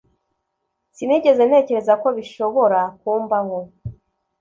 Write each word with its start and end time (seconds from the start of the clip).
Sinigeze 0.95 1.41
ntekereza 1.49 1.93
ko 2.01 2.07
bishobora 2.17 2.79
kumbaho 2.99 3.57